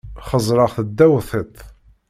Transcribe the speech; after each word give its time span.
Xeẓẓreɣ-t 0.27 0.77
ddaw 0.87 1.15
tiṭ. 1.29 1.55